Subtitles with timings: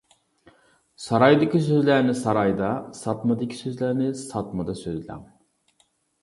[1.07, 5.23] سارايدىكى سۆزلەرنى سارايدا، ساتمىدىكى سۆزلەرنى ساتمىدا سۆزلەڭ.